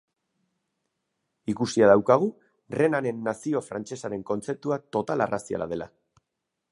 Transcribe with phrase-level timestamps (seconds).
[1.53, 2.29] Ikusia daukagu
[2.79, 5.89] Renanen nazio frantsesaren kontzeptua total arraziala dela.